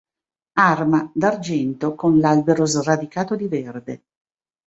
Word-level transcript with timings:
Arma: 0.71 1.01
d'argento, 1.13 1.93
con 1.93 2.17
l'albero 2.19 2.65
sradicato 2.65 3.35
di 3.35 3.47
verde. 3.47 4.03